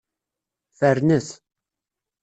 [0.79, 1.27] Fernet.